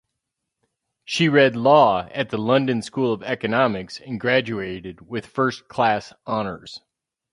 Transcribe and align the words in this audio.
She 1.05 1.29
read 1.29 1.55
law 1.55 2.07
at 2.11 2.31
the 2.31 2.39
London 2.39 2.81
School 2.81 3.13
of 3.13 3.21
Economics 3.21 3.99
and 3.99 4.19
graduated 4.19 5.07
with 5.07 5.27
First-Class 5.27 6.11
Honours. 6.25 6.81